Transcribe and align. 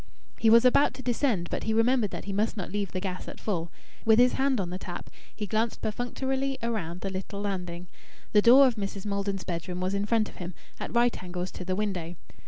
He 0.39 0.49
was 0.49 0.65
about 0.65 0.95
to 0.95 1.03
descend, 1.03 1.47
but 1.51 1.65
he 1.65 1.75
remembered 1.75 2.09
that 2.09 2.25
he 2.25 2.33
must 2.33 2.57
not 2.57 2.71
leave 2.71 2.91
the 2.91 2.99
gas 2.99 3.27
at 3.27 3.39
full. 3.39 3.69
With 4.03 4.17
his 4.17 4.33
hand 4.33 4.59
on 4.59 4.71
the 4.71 4.79
tap, 4.79 5.11
he 5.35 5.45
glanced 5.45 5.79
perfunctorily 5.79 6.57
around 6.63 7.01
the 7.01 7.11
little 7.11 7.39
landing. 7.39 7.85
The 8.31 8.41
door 8.41 8.65
of 8.65 8.77
Mrs. 8.77 9.05
Maldon's 9.05 9.43
bedroom 9.43 9.79
was 9.79 9.93
in 9.93 10.07
front 10.07 10.27
of 10.27 10.37
him, 10.37 10.55
at 10.79 10.91
right 10.91 11.21
angles 11.21 11.51
to 11.51 11.65
the 11.65 11.75
window. 11.75 12.15